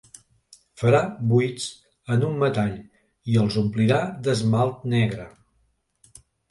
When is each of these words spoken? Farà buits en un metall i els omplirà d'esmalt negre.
Farà 0.83 1.01
buits 1.31 1.67
en 2.17 2.25
un 2.31 2.41
metall 2.45 2.73
i 3.35 3.39
els 3.45 3.61
omplirà 3.65 4.03
d'esmalt 4.25 4.93
negre. 4.97 5.33